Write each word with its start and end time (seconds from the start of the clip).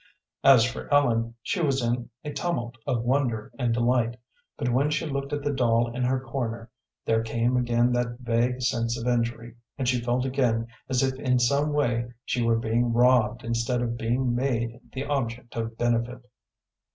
As 0.43 0.65
for 0.65 0.91
Ellen, 0.91 1.35
she 1.43 1.61
was 1.61 1.79
in 1.83 2.09
a 2.25 2.33
tumult 2.33 2.75
of 2.87 3.03
wonder 3.03 3.51
and 3.59 3.71
delight, 3.71 4.17
but 4.57 4.73
when 4.73 4.89
she 4.89 5.05
looked 5.05 5.31
at 5.31 5.43
the 5.43 5.53
doll 5.53 5.93
in 5.95 6.01
her 6.01 6.19
corner 6.19 6.71
there 7.05 7.21
came 7.21 7.55
again 7.55 7.91
that 7.91 8.17
vague 8.19 8.63
sense 8.63 8.99
of 8.99 9.07
injury, 9.07 9.53
and 9.77 9.87
she 9.87 10.01
felt 10.01 10.25
again 10.25 10.65
as 10.89 11.03
if 11.03 11.13
in 11.19 11.37
some 11.37 11.71
way 11.71 12.09
she 12.25 12.41
were 12.41 12.57
being 12.57 12.91
robbed 12.91 13.43
instead 13.43 13.83
of 13.83 13.95
being 13.95 14.33
made 14.33 14.79
the 14.91 15.05
object 15.05 15.55
of 15.55 15.77
benefit. 15.77 16.25